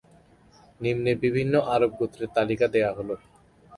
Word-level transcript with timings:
নিম্নে 0.81 1.11
বিভিন্ন 1.23 1.53
আরব 1.73 1.91
গোত্রের 1.99 2.29
তালিকা 2.35 2.65
দেয়া 2.67 2.91
হল। 2.97 3.09